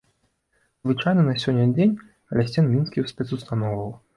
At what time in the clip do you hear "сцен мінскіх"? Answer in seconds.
2.53-3.03